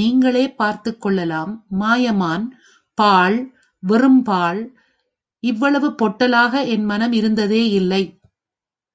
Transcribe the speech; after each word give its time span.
நீங்களே 0.00 0.44
பார்த்துக்கொள்ளலாம் 0.58 1.52
மாயமான் 1.80 2.46
பாழ் 2.98 3.38
வெறும்பாழ் 3.82 4.60
இவ்வளவு 5.42 5.88
பொட்டலாக 5.90 6.62
என் 6.66 6.84
மனம் 6.84 7.12
இருந்ததே 7.12 7.62
இல்லை. 7.70 8.02